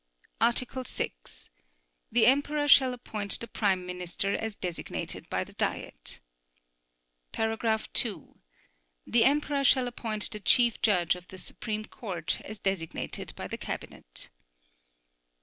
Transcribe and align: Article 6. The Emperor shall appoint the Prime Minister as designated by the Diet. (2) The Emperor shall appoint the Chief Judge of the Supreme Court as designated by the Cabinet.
Article 0.41 0.83
6. 0.83 1.51
The 2.11 2.25
Emperor 2.25 2.67
shall 2.67 2.91
appoint 2.95 3.39
the 3.39 3.47
Prime 3.47 3.85
Minister 3.85 4.33
as 4.35 4.55
designated 4.55 5.29
by 5.29 5.43
the 5.43 5.53
Diet. 5.53 6.21
(2) 7.33 8.39
The 9.05 9.23
Emperor 9.23 9.63
shall 9.63 9.87
appoint 9.87 10.31
the 10.31 10.39
Chief 10.39 10.81
Judge 10.81 11.13
of 11.13 11.27
the 11.27 11.37
Supreme 11.37 11.85
Court 11.85 12.41
as 12.43 12.57
designated 12.57 13.33
by 13.35 13.47
the 13.47 13.59
Cabinet. 13.59 14.31